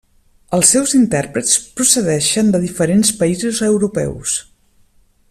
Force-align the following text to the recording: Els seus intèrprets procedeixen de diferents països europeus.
Els 0.57 0.71
seus 0.75 0.93
intèrprets 0.99 1.59
procedeixen 1.81 2.51
de 2.57 2.63
diferents 2.65 3.15
països 3.21 3.63
europeus. 3.71 4.39